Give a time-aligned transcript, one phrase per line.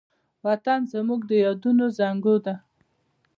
[0.45, 2.55] وطن زموږ د یادونو زانګو ده.